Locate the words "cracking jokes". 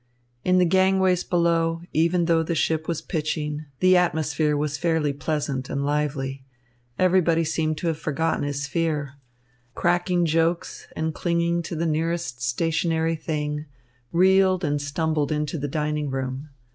9.75-10.87